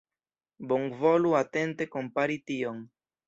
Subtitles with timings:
[0.71, 2.81] Bonvolu atente kompari tion.